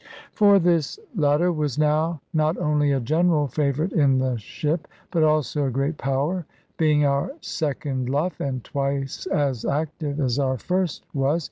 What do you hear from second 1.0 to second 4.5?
latter was now not only a general favourite in the